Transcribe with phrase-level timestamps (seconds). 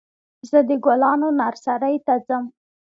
[0.49, 2.43] زه د ګلانو نرسرۍ ته ځم.